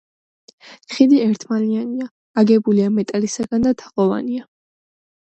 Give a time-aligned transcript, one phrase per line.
[0.93, 2.09] ხიდი ერთმალიანია,
[2.45, 4.53] აგებულია მეტალისაგან და თაღოვანია.